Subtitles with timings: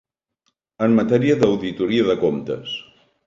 [0.85, 2.73] En matèria d'auditoria de comptes.